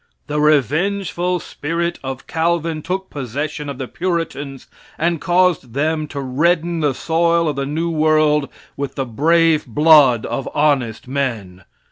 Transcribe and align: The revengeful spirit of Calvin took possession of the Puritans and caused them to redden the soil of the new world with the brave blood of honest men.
The 0.25 0.41
revengeful 0.41 1.41
spirit 1.41 1.99
of 2.03 2.25
Calvin 2.25 2.81
took 2.81 3.11
possession 3.11 3.69
of 3.69 3.77
the 3.77 3.87
Puritans 3.87 4.65
and 4.97 5.21
caused 5.21 5.75
them 5.75 6.07
to 6.07 6.19
redden 6.19 6.79
the 6.79 6.95
soil 6.95 7.47
of 7.47 7.55
the 7.55 7.67
new 7.67 7.91
world 7.91 8.49
with 8.75 8.95
the 8.95 9.05
brave 9.05 9.67
blood 9.67 10.25
of 10.25 10.49
honest 10.55 11.07
men. 11.07 11.65